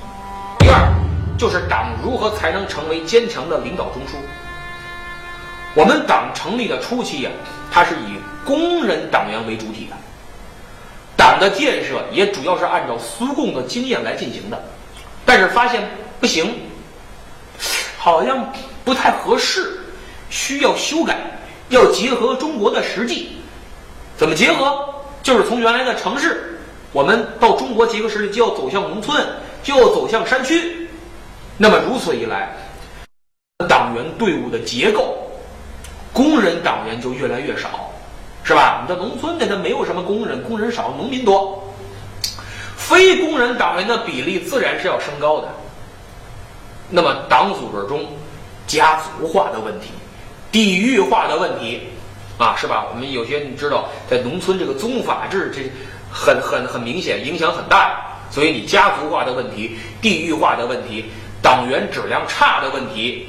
[0.60, 0.88] 第二。
[1.36, 4.14] 就是党如何才能成为坚强的领导中枢？
[5.74, 7.30] 我们党成立的初期呀，
[7.70, 9.96] 它是以工人党员为主体的，
[11.16, 14.64] 党的建设也主要是按照苏共的经验来进行的，
[15.26, 15.82] 但是发现
[16.20, 16.54] 不行，
[17.98, 18.52] 好像
[18.84, 19.80] 不太合适，
[20.30, 21.16] 需要修改，
[21.68, 23.36] 要结合中国的实际，
[24.16, 24.94] 怎么结合？
[25.22, 26.58] 就是从原来的城市，
[26.92, 29.26] 我们到中国结合实际，就要走向农村，
[29.62, 30.88] 就要走向山区。
[31.58, 32.54] 那么如此一来，
[33.68, 35.16] 党员队伍的结构，
[36.12, 37.90] 工人党员就越来越少，
[38.44, 38.82] 是吧？
[38.82, 41.74] 你在农村的，它没有什么工人，工人少，农民多，
[42.76, 45.48] 非工人党员的比例自然是要升高的。
[46.88, 48.06] 那么党组织中
[48.66, 49.90] 家族化的问题、
[50.50, 51.80] 地域化的问题，
[52.38, 52.86] 啊，是吧？
[52.90, 55.62] 我们有些你知道，在农村这个宗法制，这
[56.12, 58.02] 很很很明显，影响很大。
[58.30, 61.04] 所以你家族化的问题、地域化的问题。
[61.42, 63.28] 党员质量差的问题，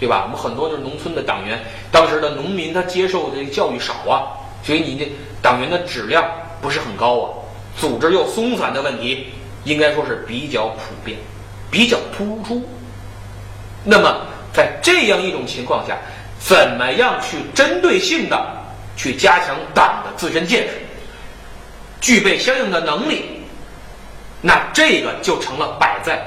[0.00, 0.22] 对吧？
[0.24, 4.24] 我们很多就是农村的党员，当时的农民他接受的教育少啊，
[4.62, 5.06] 所以你这
[5.42, 6.24] 党员的质量
[6.62, 7.28] 不是很高啊，
[7.76, 9.26] 组织又松散的问题，
[9.64, 11.18] 应该说是比较普遍，
[11.70, 12.66] 比较突出。
[13.90, 14.20] 那么
[14.52, 15.96] 在这样一种情况下，
[16.38, 18.38] 怎么样去针对性的
[18.96, 20.74] 去加强党的自身建设，
[21.98, 23.24] 具备相应的能力，
[24.42, 26.20] 那这个就成了摆在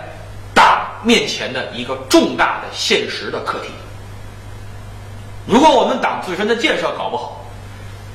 [0.56, 0.88] 党。
[1.04, 3.70] 面前的一个重大的现实的课题。
[5.48, 7.44] 如果我们党自身的建设搞不好，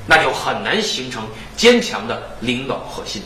[0.05, 3.21] 那就很难形成坚强的领导核心。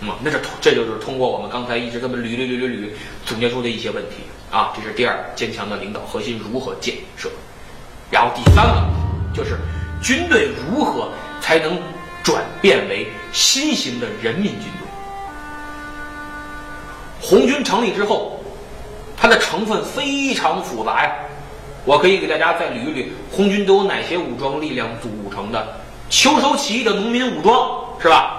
[0.00, 2.88] 嗯，那是这就是通过我们刚才一直这么捋捋捋捋捋
[3.26, 4.16] 总结出的一些问题
[4.50, 4.72] 啊。
[4.76, 7.30] 这是第二，坚强的领导核心如何建设？
[8.10, 8.82] 然后第三个
[9.34, 9.58] 就是
[10.02, 11.08] 军队如何
[11.40, 11.78] 才能
[12.22, 14.88] 转变为新型的人民军队？
[17.20, 18.40] 红军成立之后，
[19.16, 21.12] 它的成分非常复杂呀。
[21.84, 25.80] 我可以给大家再捋一捋红军都有哪些武装力量组成的。
[26.10, 28.36] 秋收起义的农民武装是吧？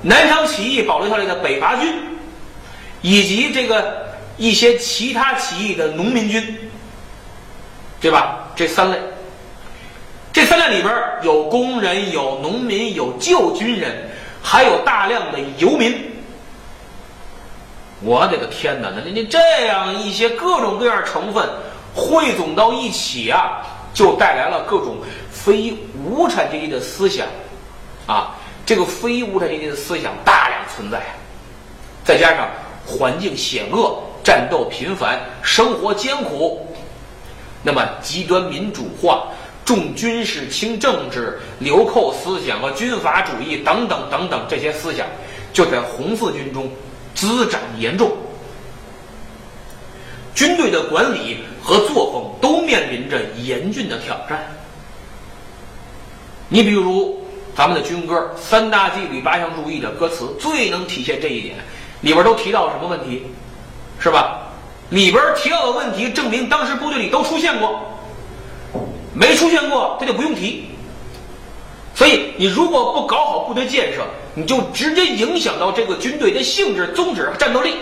[0.00, 1.94] 南昌起义保留下来的北伐军，
[3.02, 4.11] 以及这个
[4.42, 6.68] 一些其他起义的农民军，
[8.00, 8.50] 对吧？
[8.56, 8.98] 这三类，
[10.32, 14.10] 这三类里边有工人、有农民、有旧军人，
[14.42, 15.94] 还有大量的游民。
[18.00, 18.90] 我的个天哪！
[18.92, 21.48] 那你这样一些各种各样成分
[21.94, 23.62] 汇总到一起啊，
[23.94, 24.96] 就带来了各种。
[25.30, 25.72] 非
[26.04, 27.28] 无产阶级的思想，
[28.06, 28.34] 啊，
[28.66, 31.00] 这个非无产阶级的思想大量存在，
[32.04, 32.48] 再加上
[32.84, 36.66] 环境险恶、战斗频繁、生活艰苦，
[37.62, 39.28] 那么极端民主化、
[39.64, 45.06] 重军事轻政治、流寇思想和军阀主义等等等等这些思想，
[45.52, 46.70] 就在红四军中
[47.14, 48.10] 滋长严重，
[50.34, 54.40] 军队的管理和作风都面临着严峻的挑战。
[56.48, 57.24] 你比如
[57.56, 61.56] 咱们的军歌《三大纪律八项注意》的歌词，最能体现这一点。
[62.02, 63.22] 里边都提到什么问题，
[64.02, 64.40] 是吧？
[64.90, 67.80] 里边提到的问题，证明当时部队里都出现过，
[69.14, 70.68] 没出现过这就不用提。
[71.94, 74.02] 所以你如果不搞好部队建设，
[74.34, 77.76] 你就直接影响到这个军队的性质、宗旨和战斗力，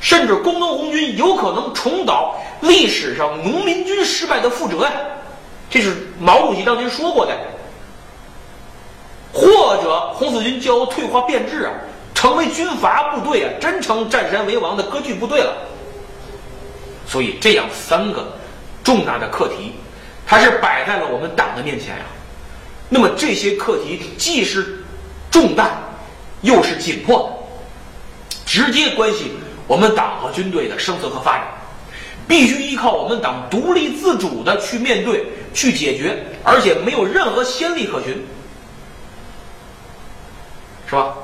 [0.00, 4.92] 甚至工农红军有可能重蹈历史上农民军失败的覆辙呀。
[5.68, 7.36] 这是毛主席当年说过的。
[9.32, 11.72] 或者红四军就要退化变质啊，
[12.18, 15.56] 成为军阀部队啊，真成占山为王的割据部队了。
[17.06, 18.26] 所以这样三个
[18.82, 19.74] 重大的课题，
[20.26, 22.04] 它是摆在了我们党的面前呀。
[22.88, 24.82] 那么这些课题既是
[25.30, 25.78] 重大，
[26.40, 27.32] 又是紧迫，
[28.44, 29.30] 直接关系
[29.68, 31.46] 我们党和军队的生存和发展，
[32.26, 38.26] 必须依靠我们党独立自主的去面对、去解决，而且没有任何先例可循。
[40.88, 41.14] 是吧？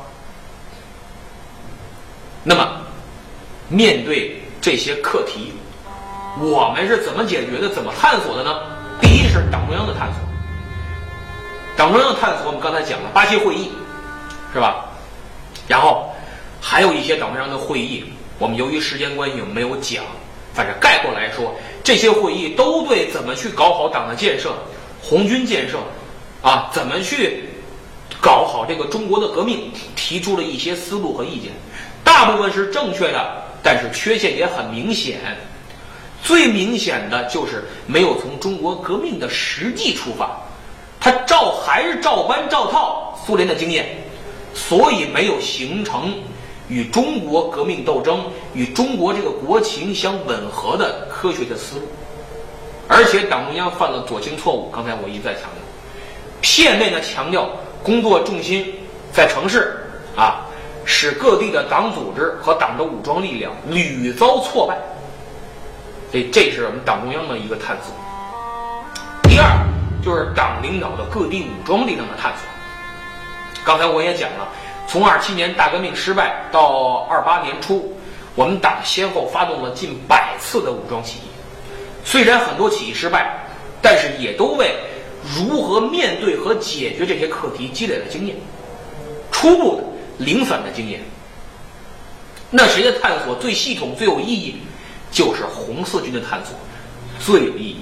[2.46, 2.76] 那么，
[3.68, 5.50] 面对这些课题，
[6.38, 7.70] 我们是怎么解决的？
[7.70, 8.60] 怎么探索的呢？
[9.00, 10.20] 第一是党中央的探索。
[11.74, 13.72] 党中央的探索，我们刚才讲了八七会议，
[14.52, 14.84] 是吧？
[15.66, 16.12] 然后
[16.60, 18.04] 还有一些党中央的会议，
[18.38, 20.04] 我们由于时间关系没有讲。
[20.52, 24.54] 反正概括来说，这些会议都对怎么去搞好党的建设、
[25.00, 25.78] 红军建设
[26.42, 27.48] 啊，怎么去。
[28.20, 31.52] 搞好这个中国的革命，提出了一些思路和意见，
[32.04, 35.18] 大部分是正确的，但是缺陷也很明显。
[36.22, 40.38] 最明显的就是没有从中国革命的实际出发，
[41.00, 43.86] 他照还是照搬照套苏联的经验，
[44.54, 46.14] 所以没有形成
[46.68, 51.82] 与中国革命斗争、与中国这个国情相吻合的科学的思路。
[52.86, 55.62] 而且党中央犯了左倾错误，刚才我一再强调，
[56.40, 57.48] 片面的强调。
[57.82, 58.74] 工作重心
[59.12, 59.76] 在城市
[60.16, 60.43] 啊，
[60.84, 64.76] 使各地的党组织和党的武装力量屡遭挫败。
[66.10, 67.92] 所以，这是我们党中央的一个探索。
[69.24, 69.46] 第二，
[70.04, 72.46] 就是党领导的各地武装力量的探索。
[73.64, 74.48] 刚才我也讲了，
[74.86, 77.96] 从二七年大革命失败到二八年初，
[78.34, 81.28] 我们党先后发动了近百次的武装起义。
[82.04, 83.44] 虽然很多起义失败，
[83.82, 84.74] 但是也都为。
[85.34, 88.36] 如何面对和解决这些课题积累了经验，
[89.32, 89.82] 初步的
[90.18, 91.00] 零散的经验。
[92.50, 94.56] 那谁的探索最系统最有意义？
[95.10, 96.54] 就是红四军的探索
[97.18, 97.78] 最有意义。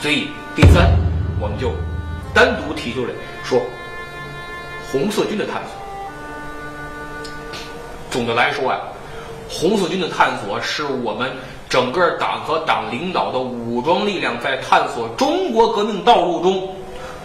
[0.00, 0.90] 所以第三，
[1.40, 1.70] 我们就
[2.34, 3.10] 单独提出来
[3.42, 3.60] 说
[4.90, 5.72] 红四军的探索。
[8.10, 8.80] 总的来说啊，
[9.48, 11.30] 红四军的探索是我们。
[11.66, 16.72] 整个党和党领导的武装力量在探索中国革命道路中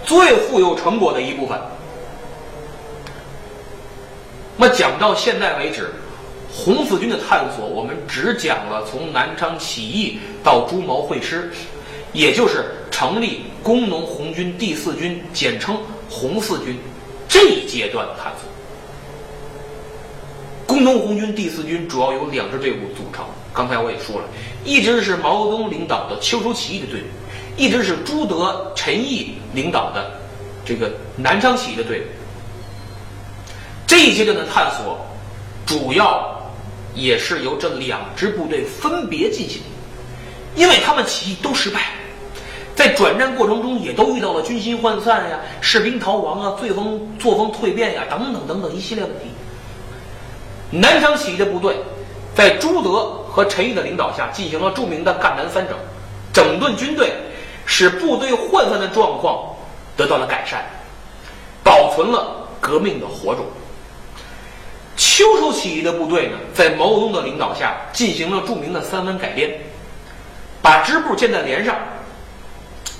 [0.04, 1.60] 最富有成果的一部分。
[4.62, 5.90] 那么讲到现在为止，
[6.52, 11.50] 红四军的探索，我们只讲了从南昌起义到朱毛会师，
[12.12, 15.78] 也就是成立工农红军第四军，简称
[16.10, 16.78] 红四军
[17.30, 18.50] 这一阶段的探索。
[20.68, 23.24] 工农红军第四军主要由两支队伍组成。
[23.54, 24.26] 刚才我也说了，
[24.66, 27.06] 一支是毛泽东领导的秋收起义的队伍，
[27.56, 30.12] 一支是朱德、陈毅领导的
[30.66, 32.04] 这个南昌起义的队伍。
[34.00, 34.98] 这一阶段的探索，
[35.66, 36.34] 主要
[36.96, 39.62] 也是由这两支部队分别进行，
[40.56, 41.82] 因为他们起义都失败，
[42.78, 49.32] 在转战过程中也都遇到了军心涣散呀、士兵逃亡啊、作风作风蜕变呀等等等等一系列问题。
[50.72, 51.76] 南昌起义的部队。
[52.34, 55.76] 在朱德和陈毅的领导下，进行了著名的赣南三整。
[56.32, 57.12] 整顿军队，
[57.66, 59.44] 使部队涣散的状况
[59.98, 60.64] 得到了改善，
[61.66, 63.44] 保存了革命的火种。
[65.00, 69.50] 秋收起义的部队呢，在毛泽东的领导下，进行了著名的三湾改编，
[70.62, 71.74] 把支部建在连上，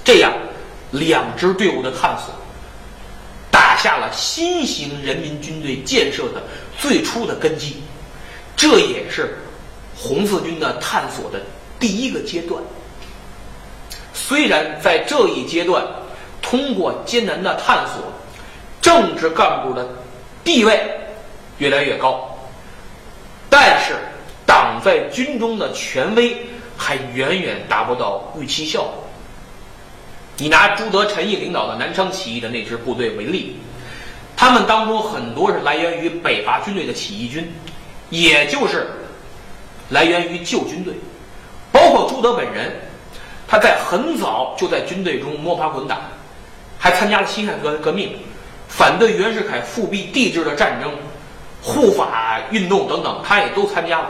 [0.02, 0.32] 这样
[0.92, 2.34] 两支队伍的探索，
[3.52, 6.42] 打下了新型人民军队建设的
[6.78, 7.84] 最初的根基。
[8.56, 9.38] 这也是
[9.94, 11.42] 红四军的探索的
[11.78, 12.64] 第一个阶段。
[14.14, 15.86] 虽然在这一阶段，
[16.42, 18.02] 通过艰难的探索，
[18.80, 19.86] 政治干部的
[20.46, 20.98] 地位
[21.60, 22.36] 越来越高，
[23.50, 23.96] 但是
[24.46, 26.36] 党在军中的权威
[26.76, 29.06] 还远远达不到预期效果。
[30.38, 33.58] 你拿朱德、陈毅领导的南昌起义的那支部队为例，
[34.36, 37.54] 他们当中很多是来源于北伐军队的起义军。
[38.10, 38.88] 也就是
[39.90, 40.96] 来源于旧军队，
[41.72, 42.74] 包括朱德本人，
[43.48, 46.00] 他在很早就在军队中摸爬滚打，
[46.80, 48.18] 还参加了辛亥革革命，
[48.68, 50.92] 反对袁世凯复辟帝制的战争、
[51.62, 54.10] 护法运动等等，他也都参加了。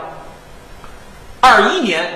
[1.40, 2.08] 二一年，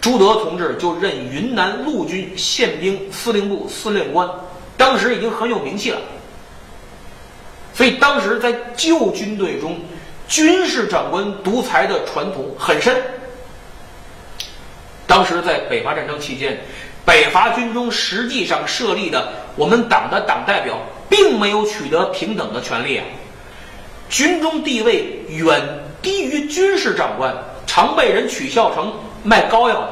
[0.00, 4.28] 朱德同志就任云南陆军宪兵司令部司令官，
[4.76, 5.98] 当时已经很有名气了。
[7.74, 9.78] 所以当时在旧军队中。
[10.30, 12.94] 军事长官独裁的传统很深。
[15.06, 16.60] 当时在北伐战争期间，
[17.02, 20.76] 北伐军中实际上设立的我们党的党代表，
[21.08, 23.00] 并没有取得平等的权利，
[24.08, 25.60] 军中地位远
[26.00, 27.34] 低于军事长官，
[27.66, 28.92] 常被人取笑成
[29.22, 29.88] 卖膏药的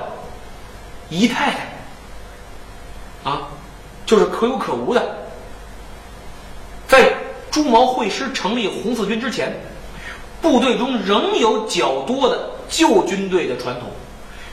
[1.08, 3.48] 姨太太，啊，
[4.04, 5.02] 就是可有可无的。
[6.88, 7.12] 在
[7.50, 9.54] 朱毛会师成立红四军之前。
[10.42, 13.88] 部队中仍有较多的旧军队的传统，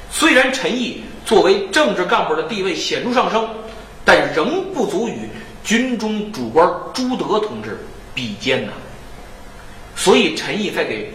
[0.09, 3.47] 虽然陈毅作为政治干部的地位显著上升，
[4.03, 5.29] 但仍不足与
[5.63, 7.77] 军中主官朱德同志
[8.15, 8.71] 比肩呐。
[9.95, 11.11] 所以陈毅在给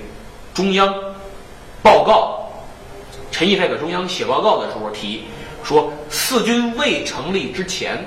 [0.54, 0.94] 中央
[1.82, 2.48] 报告，
[3.30, 5.24] 陈毅在给中央写报告的时候提
[5.62, 8.04] 说，四军未成立之前，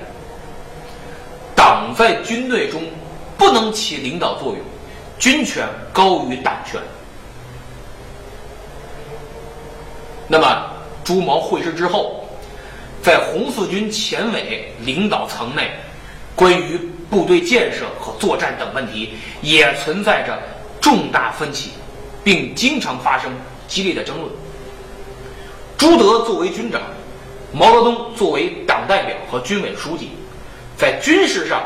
[1.55, 2.81] 党在军队中
[3.37, 4.59] 不能起领导作用。
[5.19, 6.81] 军权高于党权。
[10.27, 10.65] 那么，
[11.03, 12.25] 朱毛会师之后，
[13.03, 15.69] 在红四军前委领导层内，
[16.35, 16.75] 关于
[17.09, 20.39] 部队建设和作战等问题，也存在着
[20.81, 21.69] 重大分歧，
[22.23, 23.31] 并经常发生
[23.67, 24.29] 激烈的争论。
[25.77, 26.81] 朱德作为军长，
[27.53, 30.09] 毛泽东作为党代表和军委书记，
[30.75, 31.63] 在军事上，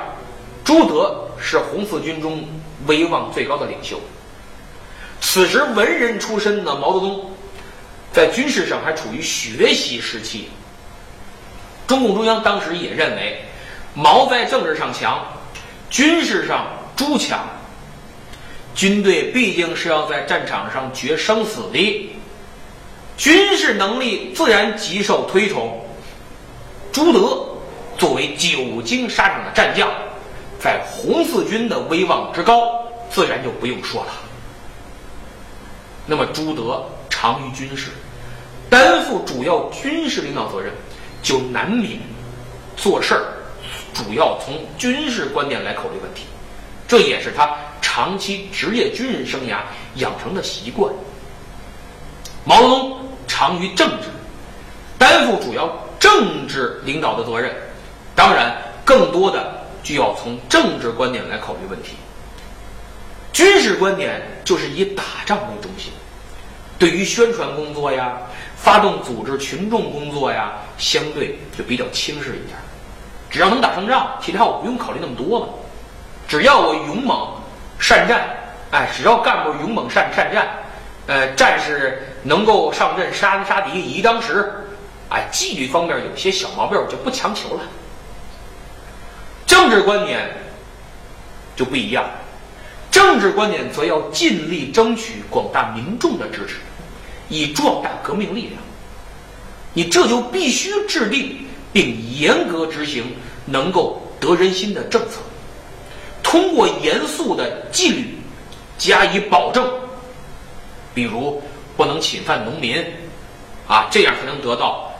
[0.63, 2.43] 朱德是红四军中。
[2.87, 3.99] 威望最高的领袖。
[5.19, 7.31] 此时文人出身的毛泽东，
[8.13, 10.49] 在军事上还处于学习时期。
[11.87, 13.43] 中共中央当时也认为，
[13.95, 15.25] 毛在政治上强，
[15.89, 17.39] 军事上朱强。
[18.75, 22.11] 军队毕竟是要在战场上决生死的，
[23.17, 25.81] 军事能力自然极受推崇。
[26.91, 27.43] 朱德
[27.97, 29.89] 作为久经沙场的战将。
[30.57, 34.13] 在红四军的威望之高，自然就不用说了。
[36.07, 37.91] 那么朱德长于军事，
[38.67, 40.73] 担负主要军事领导责任，
[41.21, 41.99] 就难免
[42.75, 43.21] 做事儿
[43.93, 46.23] 主要从军事观点来考虑问题，
[46.87, 47.55] 这也是他
[47.95, 49.59] 长期职业军人生涯
[49.95, 50.93] 养成的习惯。
[52.43, 54.09] 毛泽东长于政治，
[54.97, 57.55] 担负主要政治领导的责任，
[58.13, 59.63] 当然更多的。
[59.81, 61.91] 就要从政治观点来考虑问题。
[63.31, 65.93] 军事观点就是以打仗为中心，
[66.79, 68.17] 对于宣传工作呀、
[68.57, 72.57] 发动组织群众工作呀，相对就比较轻视一点。
[73.29, 75.47] 只要能打胜仗，其他我不用考虑那么多了。
[76.27, 77.29] 只要我勇猛
[77.87, 78.35] 善战，
[78.71, 80.47] 哎，只要干部勇猛善善战，
[81.05, 84.51] 呃，战士能够上阵杀杀敌，以一当十，
[85.07, 87.61] 哎，纪律方面有些小毛病，我就不强求了。
[89.45, 90.35] 政治观点
[91.55, 92.03] 就不一样，
[92.89, 96.55] 政治观点则要尽力争取广大民众的支持，
[97.29, 98.53] 以壮大革命力量。
[99.75, 103.15] 你这就必须制定并严格执行
[103.45, 105.19] 能够得人心的政策，
[106.35, 108.17] 通过严肃的纪律
[108.77, 109.65] 加以保证。
[110.93, 111.41] 比如
[111.77, 112.85] 不能侵犯农民，
[113.69, 114.91] 啊，这样才能得到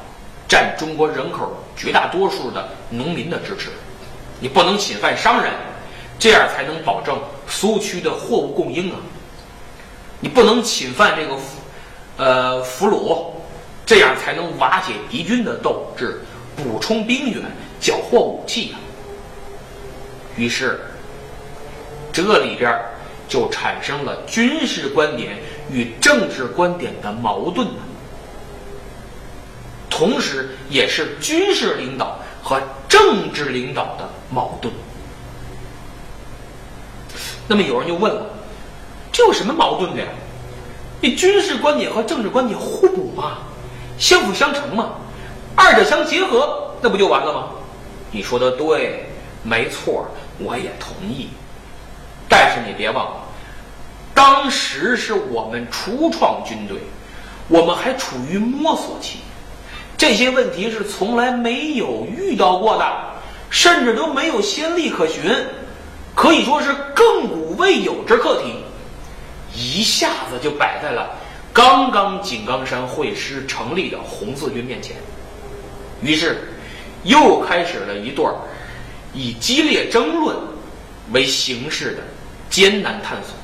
[0.48, 3.70] 占中国人口绝大多数的农民的支持。
[4.40, 5.52] 你不能侵犯商人，
[6.18, 7.20] 这样才能保证
[7.50, 8.98] 苏区的货物供应啊！
[10.22, 11.58] 你不能侵犯这个俘，
[12.16, 13.26] 呃，俘虏，
[13.86, 16.22] 这样才能瓦解敌军的斗志，
[16.56, 17.42] 补充兵源，
[17.82, 18.78] 缴获武器呀。
[20.36, 20.82] 于是，
[22.16, 22.74] 这里边
[23.28, 25.38] 就产生了军事观点
[25.70, 27.68] 与政治观点的矛盾，
[29.89, 34.74] 同时也是军事领导和政治领导的矛盾。
[37.49, 38.26] 那么有人就问了，
[39.11, 40.07] 这有什么矛盾的呀？
[41.01, 43.39] 你军事观点和政治观点互补嘛，
[43.97, 44.93] 相辅相成嘛，
[45.53, 47.49] 二者相结合，那不就完了吗？
[48.09, 49.05] 你说的对，
[49.43, 50.07] 没错，
[50.39, 51.28] 我也同意。
[52.38, 53.24] 但是你别忘了，
[54.14, 56.78] 当时是我们初创军队，
[57.48, 59.20] 我们还处于摸索期，
[59.98, 62.86] 这些问题是从来没有遇到过的，
[63.50, 65.24] 甚至都没有先例可循。
[66.14, 68.54] 可以说是亘古未有之课题，
[69.54, 71.16] 一下子就摆在了
[71.54, 74.98] 刚刚井冈山会师成立的红四军面前，
[76.02, 76.50] 于是
[77.04, 78.34] 又开始了一段
[79.14, 80.36] 以激烈争论
[81.14, 82.04] 为形式的
[82.56, 83.36] 艰难探索。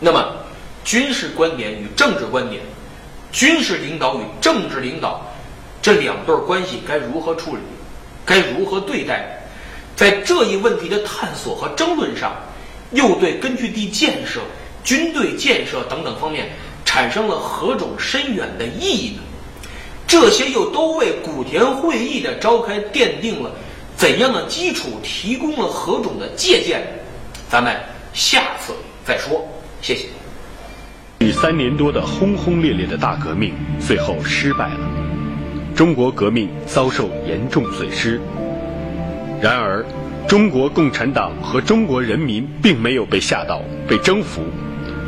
[0.00, 0.34] 那么，
[0.82, 2.60] 军事观点与政治观点，
[3.30, 5.24] 军事领导与政治领导
[5.80, 7.62] 这两对关系该如何处理？
[8.26, 9.40] 该如何对待？
[9.94, 12.34] 在这一问题的探索和争论上，
[12.90, 14.40] 又对根据地建设、
[14.82, 16.50] 军队建设等等方面
[16.84, 19.22] 产生了何种深远的意义呢？
[20.08, 23.52] 这些又都为古田会议的召开奠定了
[23.96, 26.82] 怎样的基础，提供了何种的借鉴？
[27.50, 27.74] 咱们
[28.12, 28.72] 下次
[29.04, 29.44] 再说。
[29.82, 30.06] 谢谢。
[31.18, 34.78] 第三年多的轰轰烈烈的大革命最后失败了，
[35.74, 38.20] 中国革命遭受严重损失。
[39.42, 39.84] 然而，
[40.28, 44.44] 中国共产党和中国人民并没有被吓到、被征服，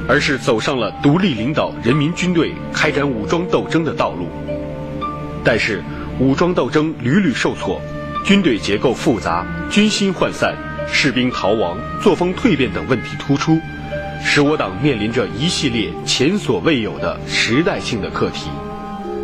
[0.08, 4.26] 而是走上了独立领导人民军队开展武装斗争的道路。
[5.44, 5.80] 但是，
[6.18, 7.80] 武装斗争屡屡受挫，
[8.24, 13.58] 军队结构复杂、军心涣散、士兵逃亡、作风蜕变等问题突出，
[14.24, 18.48] 使我党面临着一系列前所未有的时代性的课题。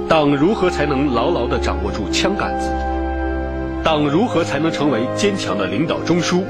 [0.09, 2.71] 党如何才能牢牢地掌握住枪杆子？
[3.85, 6.43] 党如何才能成为坚强的领导中枢？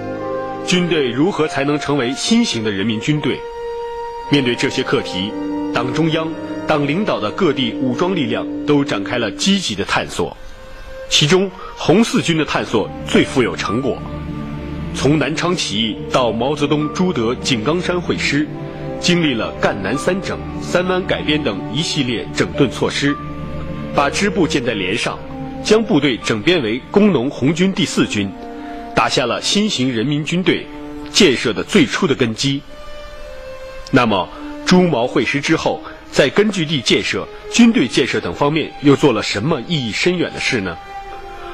[0.67, 3.39] 军队如何才能成为新型的人民军队？
[4.31, 5.33] 面对这些课题，
[5.75, 6.29] 党中央、
[6.67, 10.37] 党领导的各地武装力量都展开了积极的探索。
[11.09, 13.97] 其中，红四军的探索最富有成果。
[14.99, 18.45] 从南昌起义到毛泽东、朱德井冈山会师，
[18.99, 23.17] 经历了赣南三整、三湾改编等一系列整顿措施，
[23.95, 25.17] 把支部建在连上。
[25.63, 28.29] 将部队整编为工农红军第四军，
[28.93, 30.67] 打下了新型人民军队
[31.13, 32.61] 建设的最初的根基。
[33.93, 34.29] 那么，
[34.67, 35.81] 朱毛会师之后，
[36.11, 40.77] 在根据地建设、军队建设等方面又做了什么意义深远的事呢？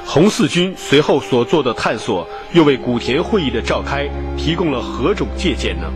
[0.07, 5.91] 红四军随后所做的探索，又为古田会议的召开提供了何种借鉴呢？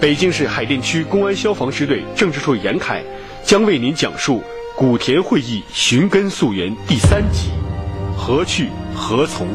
[0.00, 3.02] 北京市海淀区公安消防支队政治处严凯
[3.42, 4.42] 将为您讲述。
[4.76, 7.48] 古田会议寻根溯源第三集，
[8.14, 9.48] 何去何从？